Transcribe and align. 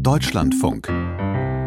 Deutschlandfunk 0.00 0.88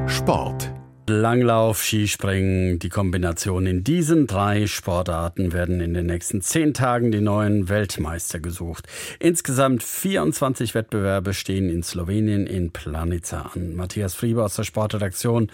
Sport 0.07 0.71
Langlauf, 1.09 1.83
Skispringen, 1.83 2.77
die 2.77 2.89
Kombination 2.89 3.65
in 3.65 3.83
diesen 3.83 4.27
drei 4.27 4.67
Sportarten 4.67 5.53
werden 5.53 5.81
in 5.81 5.95
den 5.95 6.05
nächsten 6.05 6.41
zehn 6.41 6.73
Tagen 6.75 7.11
die 7.11 7.21
neuen 7.21 7.67
Weltmeister 7.67 8.39
gesucht. 8.39 8.87
Insgesamt 9.19 9.81
24 9.81 10.75
Wettbewerbe 10.75 11.33
stehen 11.33 11.69
in 11.69 11.81
Slowenien 11.81 12.45
in 12.45 12.71
Planica 12.71 13.51
an. 13.53 13.75
Matthias 13.75 14.13
Frieber 14.13 14.45
aus 14.45 14.55
der 14.55 14.63
Sportredaktion. 14.63 15.51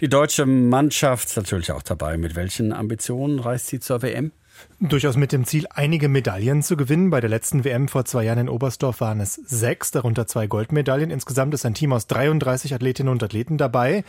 Die 0.00 0.08
deutsche 0.08 0.46
Mannschaft 0.46 1.28
ist 1.28 1.36
natürlich 1.36 1.72
auch 1.72 1.82
dabei. 1.82 2.16
Mit 2.16 2.34
welchen 2.34 2.72
Ambitionen 2.72 3.38
reist 3.38 3.66
sie 3.66 3.80
zur 3.80 4.00
WM? 4.00 4.32
Durchaus 4.80 5.16
mit 5.16 5.32
dem 5.32 5.44
Ziel, 5.44 5.66
einige 5.70 6.08
Medaillen 6.08 6.62
zu 6.62 6.76
gewinnen. 6.76 7.10
Bei 7.10 7.20
der 7.20 7.30
letzten 7.30 7.64
WM 7.64 7.88
vor 7.88 8.04
zwei 8.04 8.24
Jahren 8.24 8.40
in 8.40 8.48
Oberstdorf 8.48 9.00
waren 9.00 9.20
es 9.20 9.34
sechs, 9.34 9.90
darunter 9.90 10.26
zwei 10.26 10.46
Goldmedaillen. 10.46 11.10
Insgesamt 11.10 11.54
ist 11.54 11.64
ein 11.64 11.74
Team 11.74 11.92
aus 11.92 12.06
33 12.06 12.74
Athletinnen 12.74 13.10
und 13.10 13.22
Athleten 13.22 13.56
dabei. 13.56 14.04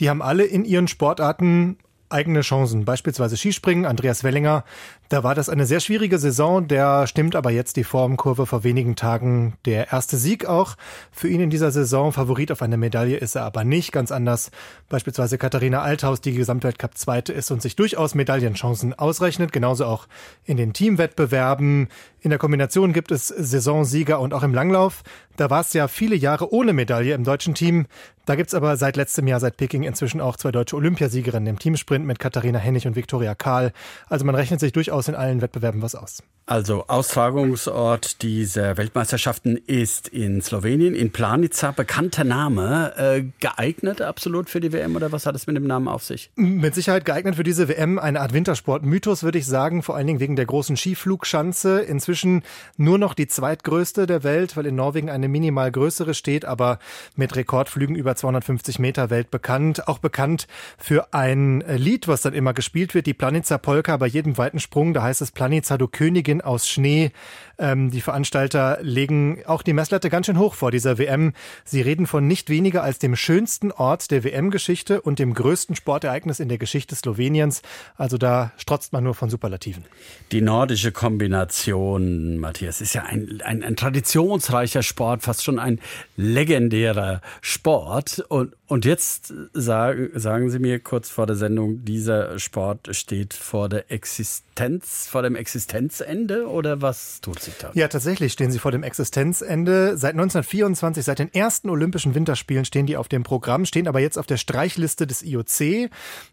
Die 0.00 0.10
haben 0.10 0.22
alle 0.22 0.44
in 0.44 0.64
ihren 0.64 0.88
Sportarten 0.88 1.78
eigene 2.08 2.40
Chancen. 2.40 2.84
Beispielsweise 2.84 3.36
Skispringen, 3.36 3.84
Andreas 3.84 4.24
Wellinger. 4.24 4.64
Da 5.08 5.22
war 5.22 5.34
das 5.34 5.48
eine 5.48 5.66
sehr 5.66 5.80
schwierige 5.80 6.18
Saison. 6.18 6.66
Der 6.66 7.06
stimmt 7.06 7.36
aber 7.36 7.50
jetzt 7.50 7.76
die 7.76 7.84
Formkurve 7.84 8.46
vor 8.46 8.64
wenigen 8.64 8.96
Tagen. 8.96 9.54
Der 9.64 9.92
erste 9.92 10.16
Sieg 10.16 10.46
auch 10.46 10.76
für 11.12 11.28
ihn 11.28 11.40
in 11.40 11.50
dieser 11.50 11.70
Saison. 11.70 12.12
Favorit 12.12 12.50
auf 12.50 12.62
eine 12.62 12.76
Medaille 12.76 13.16
ist 13.16 13.36
er 13.36 13.44
aber 13.44 13.64
nicht. 13.64 13.92
Ganz 13.92 14.10
anders. 14.10 14.50
Beispielsweise 14.88 15.38
Katharina 15.38 15.82
Althaus, 15.82 16.20
die 16.20 16.32
Gesamtweltcup 16.32 16.96
Zweite 16.98 17.32
ist 17.32 17.50
und 17.50 17.62
sich 17.62 17.76
durchaus 17.76 18.14
Medaillenchancen 18.14 18.94
ausrechnet. 18.94 19.52
Genauso 19.52 19.86
auch 19.86 20.06
in 20.44 20.56
den 20.56 20.72
Teamwettbewerben. 20.72 21.88
In 22.20 22.30
der 22.30 22.38
Kombination 22.38 22.92
gibt 22.92 23.12
es 23.12 23.28
Saisonsieger 23.28 24.18
und 24.18 24.34
auch 24.34 24.42
im 24.42 24.52
Langlauf. 24.52 25.04
Da 25.36 25.50
war 25.50 25.60
es 25.60 25.72
ja 25.72 25.88
viele 25.88 26.16
Jahre 26.16 26.52
ohne 26.52 26.72
Medaille 26.72 27.14
im 27.14 27.24
deutschen 27.24 27.54
Team. 27.54 27.86
Da 28.26 28.34
gibt's 28.34 28.54
aber 28.54 28.76
seit 28.76 28.96
letztem 28.96 29.28
Jahr, 29.28 29.38
seit 29.38 29.56
Peking, 29.56 29.84
inzwischen 29.84 30.20
auch 30.20 30.36
zwei 30.36 30.50
deutsche 30.50 30.74
Olympiasiegerinnen 30.74 31.46
im 31.46 31.58
Teamsprint 31.60 32.04
mit 32.04 32.18
Katharina 32.18 32.58
Hennig 32.58 32.84
und 32.86 32.96
Viktoria 32.96 33.36
Kahl. 33.36 33.72
Also 34.08 34.24
man 34.24 34.34
rechnet 34.34 34.58
sich 34.58 34.72
durchaus 34.72 35.06
in 35.06 35.14
allen 35.14 35.42
Wettbewerben 35.42 35.80
was 35.80 35.94
aus. 35.94 36.24
Also 36.48 36.84
Austragungsort 36.86 38.22
dieser 38.22 38.76
Weltmeisterschaften 38.76 39.56
ist 39.56 40.08
in 40.08 40.42
Slowenien, 40.42 40.94
in 40.94 41.10
Planica. 41.12 41.72
Bekannter 41.72 42.24
Name. 42.24 42.92
Äh, 42.96 43.24
geeignet 43.40 44.00
absolut 44.00 44.48
für 44.48 44.60
die 44.60 44.72
WM 44.72 44.96
oder 44.96 45.12
was 45.12 45.26
hat 45.26 45.34
es 45.36 45.46
mit 45.46 45.56
dem 45.56 45.66
Namen 45.66 45.86
auf 45.86 46.04
sich? 46.04 46.30
Mit 46.36 46.74
Sicherheit 46.74 47.04
geeignet 47.04 47.36
für 47.36 47.44
diese 47.44 47.68
WM. 47.68 47.98
Eine 47.98 48.20
Art 48.20 48.32
Wintersport-Mythos, 48.32 49.22
würde 49.22 49.38
ich 49.38 49.46
sagen. 49.46 49.82
Vor 49.82 49.96
allen 49.96 50.06
Dingen 50.06 50.20
wegen 50.20 50.36
der 50.36 50.46
großen 50.46 50.76
Skiflugschanze. 50.76 51.80
Inzwischen 51.80 52.42
nur 52.76 52.98
noch 52.98 53.14
die 53.14 53.26
zweitgrößte 53.26 54.06
der 54.06 54.24
Welt, 54.24 54.56
weil 54.56 54.66
in 54.66 54.76
Norwegen 54.76 55.10
eine 55.10 55.25
minimal 55.28 55.70
größere 55.72 56.14
steht, 56.14 56.44
aber 56.44 56.78
mit 57.14 57.36
Rekordflügen 57.36 57.96
über 57.96 58.16
250 58.16 58.78
Meter 58.78 59.10
Welt 59.10 59.30
bekannt. 59.30 59.88
Auch 59.88 59.98
bekannt 59.98 60.46
für 60.78 61.12
ein 61.12 61.64
Lied, 61.68 62.08
was 62.08 62.22
dann 62.22 62.34
immer 62.34 62.54
gespielt 62.54 62.94
wird, 62.94 63.06
die 63.06 63.14
Planica 63.14 63.58
Polka 63.58 63.96
bei 63.96 64.06
jedem 64.06 64.38
weiten 64.38 64.60
Sprung. 64.60 64.94
Da 64.94 65.02
heißt 65.02 65.22
es 65.22 65.32
Planica, 65.32 65.78
du 65.78 65.88
Königin 65.88 66.40
aus 66.40 66.68
Schnee. 66.68 67.12
Ähm, 67.58 67.90
die 67.90 68.00
Veranstalter 68.00 68.78
legen 68.82 69.42
auch 69.46 69.62
die 69.62 69.72
Messlatte 69.72 70.10
ganz 70.10 70.26
schön 70.26 70.38
hoch 70.38 70.54
vor 70.54 70.70
dieser 70.70 70.98
WM. 70.98 71.32
Sie 71.64 71.80
reden 71.80 72.06
von 72.06 72.26
nicht 72.26 72.50
weniger 72.50 72.82
als 72.82 72.98
dem 72.98 73.16
schönsten 73.16 73.72
Ort 73.72 74.10
der 74.10 74.24
WM-Geschichte 74.24 75.00
und 75.00 75.18
dem 75.18 75.34
größten 75.34 75.76
Sportereignis 75.76 76.40
in 76.40 76.48
der 76.48 76.58
Geschichte 76.58 76.94
Sloweniens. 76.94 77.62
Also 77.96 78.18
da 78.18 78.52
strotzt 78.56 78.92
man 78.92 79.04
nur 79.04 79.14
von 79.14 79.30
Superlativen. 79.30 79.84
Die 80.32 80.40
nordische 80.40 80.92
Kombination, 80.92 82.38
Matthias, 82.38 82.80
ist 82.80 82.94
ja 82.94 83.04
ein, 83.04 83.40
ein, 83.44 83.62
ein 83.62 83.76
traditionsreicher 83.76 84.82
Sport, 84.82 85.22
fast 85.22 85.44
schon 85.44 85.58
ein 85.58 85.80
legendärer 86.16 87.20
Sport. 87.40 88.24
Und, 88.28 88.54
und 88.68 88.84
jetzt 88.84 89.32
sagen, 89.52 90.10
sagen 90.14 90.50
Sie 90.50 90.58
mir 90.58 90.80
kurz 90.80 91.08
vor 91.08 91.26
der 91.26 91.36
Sendung, 91.36 91.84
dieser 91.84 92.40
Sport 92.40 92.88
steht 92.96 93.32
vor 93.32 93.68
der 93.68 93.92
Existenz, 93.92 95.06
vor 95.06 95.22
dem 95.22 95.36
Existenzende 95.36 96.48
oder 96.48 96.82
was 96.82 97.20
tut 97.20 97.38
sich 97.38 97.54
da? 97.58 97.70
Ja, 97.74 97.86
tatsächlich 97.86 98.32
stehen 98.32 98.50
sie 98.50 98.58
vor 98.58 98.72
dem 98.72 98.82
Existenzende. 98.82 99.96
Seit 99.96 100.14
1924, 100.14 101.04
seit 101.04 101.20
den 101.20 101.32
ersten 101.32 101.70
Olympischen 101.70 102.16
Winterspielen 102.16 102.64
stehen 102.64 102.86
die 102.86 102.96
auf 102.96 103.06
dem 103.06 103.22
Programm, 103.22 103.66
stehen 103.66 103.86
aber 103.86 104.00
jetzt 104.00 104.18
auf 104.18 104.26
der 104.26 104.36
Streichliste 104.36 105.06
des 105.06 105.22
IOC. 105.22 105.88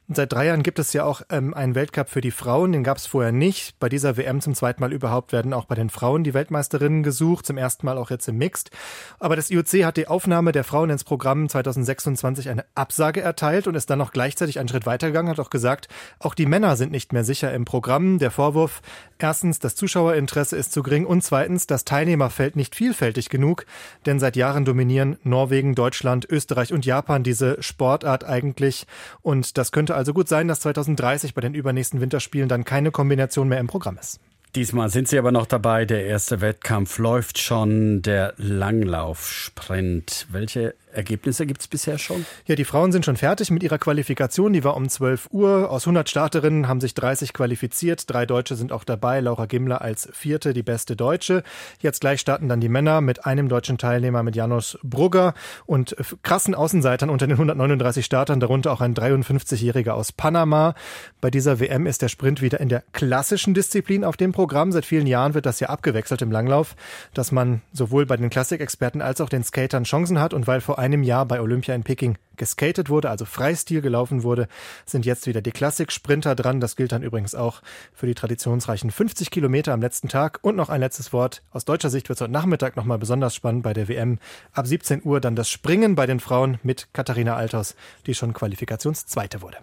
Seit 0.07 0.33
drei 0.33 0.47
Jahren 0.47 0.63
gibt 0.63 0.79
es 0.79 0.91
ja 0.93 1.03
auch 1.03 1.22
ähm, 1.29 1.53
einen 1.53 1.75
Weltcup 1.75 2.09
für 2.09 2.22
die 2.22 2.31
Frauen, 2.31 2.72
den 2.72 2.83
gab 2.83 2.97
es 2.97 3.05
vorher 3.05 3.31
nicht. 3.31 3.79
Bei 3.79 3.89
dieser 3.89 4.17
WM 4.17 4.41
zum 4.41 4.55
zweiten 4.55 4.81
Mal 4.81 4.91
überhaupt 4.91 5.33
werden 5.33 5.53
auch 5.53 5.66
bei 5.66 5.75
den 5.75 5.91
Frauen 5.91 6.23
die 6.23 6.33
Weltmeisterinnen 6.33 7.03
gesucht, 7.03 7.45
zum 7.45 7.57
ersten 7.57 7.85
Mal 7.85 7.99
auch 7.99 8.09
jetzt 8.09 8.27
im 8.27 8.38
Mixed. 8.38 8.72
Aber 9.19 9.35
das 9.35 9.51
IOC 9.51 9.83
hat 9.83 9.97
die 9.97 10.07
Aufnahme 10.07 10.51
der 10.51 10.63
Frauen 10.63 10.89
ins 10.89 11.03
Programm 11.03 11.47
2026 11.47 12.22
2021 12.23 12.50
eine 12.50 12.66
Absage 12.75 13.22
erteilt 13.22 13.67
und 13.67 13.75
ist 13.75 13.89
dann 13.89 14.00
noch 14.00 14.11
gleichzeitig 14.11 14.59
einen 14.59 14.69
Schritt 14.69 14.85
weitergegangen, 14.85 15.29
hat 15.29 15.39
auch 15.39 15.50
gesagt, 15.50 15.88
auch 16.19 16.34
die 16.34 16.45
Männer 16.45 16.75
sind 16.75 16.91
nicht 16.91 17.13
mehr 17.13 17.23
sicher 17.23 17.53
im 17.53 17.66
Programm. 17.66 18.19
Der 18.19 18.31
Vorwurf, 18.31 18.81
erstens, 19.19 19.59
das 19.59 19.75
Zuschauerinteresse 19.75 20.56
ist 20.56 20.72
zu 20.72 20.84
gering 20.84 21.06
und 21.06 21.23
zweitens, 21.23 21.67
das 21.67 21.85
Teilnehmerfeld 21.85 22.56
nicht 22.56 22.75
vielfältig 22.75 23.29
genug, 23.29 23.66
denn 24.06 24.19
seit 24.19 24.35
Jahren 24.35 24.66
dominieren 24.66 25.17
Norwegen, 25.23 25.75
Deutschland, 25.75 26.25
Österreich 26.29 26.72
und 26.73 26.85
Japan 26.85 27.23
diese 27.23 27.61
Sportart 27.61 28.23
eigentlich 28.23 28.88
und 29.22 29.57
das 29.57 29.72
könnte 29.72 29.95
also 29.95 30.13
gut 30.13 30.29
sein, 30.29 30.47
dass 30.47 30.61
2030 30.61 31.34
bei 31.34 31.41
den 31.41 31.53
übernächsten 31.53 32.01
Winterspielen 32.01 32.50
dann 32.50 32.63
keine 32.63 32.91
Kombination 32.91 33.50
mehr 33.50 33.59
im 33.59 33.67
Programm 33.67 33.97
ist. 33.97 34.19
Diesmal 34.56 34.90
sind 34.90 35.08
Sie 35.08 35.18
aber 35.18 35.31
noch 35.31 35.47
dabei. 35.47 35.86
Der 35.86 36.06
erste 36.06 36.40
Wettkampf 36.40 37.00
läuft 37.00 37.40
schon, 37.40 38.03
der 38.03 38.36
Langlaufsprint. 38.38 40.28
Welche 40.30 40.75
Ergebnisse 40.91 41.47
gibt 41.47 41.62
es 41.62 41.68
bisher 41.68 41.97
schon? 41.97 42.24
Ja, 42.46 42.53
die 42.53 42.64
Frauen 42.64 42.91
sind 42.91 43.03
schon 43.03 43.18
fertig 43.18 43.50
mit 43.50 43.64
ihrer 43.64 43.80
Qualifikation. 43.80 44.53
Die 44.53 44.64
war 44.64 44.75
um 44.75 44.88
12 44.88 45.30
Uhr. 45.31 45.72
Aus 45.72 45.84
100 45.84 46.08
Starterinnen 46.08 46.68
haben 46.68 46.81
sich 46.81 46.94
30 46.94 47.34
qualifiziert. 47.34 48.08
Drei 48.08 48.28
Deutsche 48.28 48.56
sind 48.56 48.72
auch 48.72 48.84
dabei. 48.84 49.19
Laura 49.22 49.47
Gimler 49.47 49.81
als 49.81 50.08
vierte, 50.14 50.53
die 50.53 50.62
beste 50.62 50.96
Deutsche. 50.96 51.41
Jetzt 51.80 52.02
gleich 52.02 52.22
starten 52.22 52.47
dann 52.47 52.62
die 52.62 52.70
Männer 52.70 53.02
mit 53.02 53.25
einem 53.25 53.50
deutschen 53.50 53.80
Teilnehmer, 53.80 54.22
mit 54.22 54.35
Janusz 54.35 54.78
Brugger 54.84 55.34
und 55.66 55.96
krassen 56.22 56.53
Außenseitern 56.53 57.09
unter 57.09 57.25
den 57.25 57.34
139 57.34 58.06
Startern, 58.06 58.40
darunter 58.40 58.72
auch 58.72 58.81
ein 58.81 58.94
53-Jähriger 58.94 59.91
aus 59.91 60.12
Panama. 60.12 60.75
Bei 61.22 61.31
dieser 61.31 61.59
WM 61.59 61.88
ist 61.88 62.03
der 62.03 62.09
Sprint 62.09 62.44
wieder 62.44 62.59
in 62.59 62.70
der 62.70 62.84
klassischen 62.91 63.56
Disziplin 63.56 64.03
auf 64.03 64.16
dem 64.16 64.31
Programm. 64.43 64.73
Seit 64.73 64.83
vielen 64.83 65.07
Jahren 65.07 65.35
wird 65.35 65.45
das 65.45 65.61
ja 65.61 65.69
abgewechselt 65.69 66.21
im 66.21 66.29
Langlauf, 66.29 66.75
dass 67.13 67.31
man 67.31 67.61
sowohl 67.71 68.05
bei 68.05 68.17
den 68.17 68.29
Klassikexperten 68.29 69.01
als 69.01 69.21
auch 69.21 69.29
den 69.29 69.41
Skatern 69.41 69.85
Chancen 69.85 70.19
hat 70.19 70.33
und 70.33 70.47
weil 70.47 70.59
vor 70.59 70.79
einem 70.79 71.01
Jahr 71.01 71.25
bei 71.25 71.39
Olympia 71.39 71.73
in 71.73 71.83
Peking 71.83 72.17
geskatet 72.35 72.89
wurde, 72.89 73.09
also 73.09 73.23
Freistil 73.23 73.79
gelaufen 73.79 74.23
wurde, 74.23 74.49
sind 74.85 75.05
jetzt 75.05 75.27
wieder 75.27 75.41
die 75.41 75.53
Klassiksprinter 75.53 76.35
dran. 76.35 76.59
Das 76.59 76.75
gilt 76.75 76.91
dann 76.91 77.03
übrigens 77.03 77.35
auch 77.35 77.61
für 77.93 78.05
die 78.05 78.15
traditionsreichen 78.15 78.91
50 78.91 79.31
Kilometer 79.31 79.71
am 79.71 79.79
letzten 79.79 80.09
Tag. 80.09 80.39
Und 80.41 80.57
noch 80.57 80.67
ein 80.67 80.81
letztes 80.81 81.13
Wort. 81.13 81.41
Aus 81.51 81.63
deutscher 81.63 81.89
Sicht 81.89 82.09
wird 82.09 82.17
es 82.17 82.21
heute 82.21 82.33
Nachmittag 82.33 82.75
nochmal 82.75 82.97
besonders 82.97 83.33
spannend 83.33 83.63
bei 83.63 83.71
der 83.71 83.87
WM. 83.87 84.19
Ab 84.51 84.67
17 84.67 85.05
Uhr 85.05 85.21
dann 85.21 85.37
das 85.37 85.49
Springen 85.49 85.95
bei 85.95 86.05
den 86.05 86.19
Frauen 86.19 86.59
mit 86.63 86.89
Katharina 86.91 87.37
Althaus, 87.37 87.77
die 88.07 88.13
schon 88.13 88.33
Qualifikationszweite 88.33 89.41
wurde. 89.41 89.59